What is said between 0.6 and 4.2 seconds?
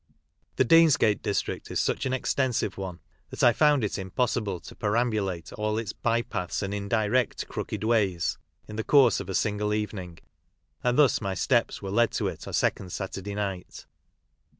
Deansgate district is such an extensive one that I found it